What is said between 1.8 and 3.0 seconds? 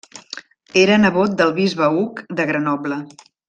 Hug de Grenoble.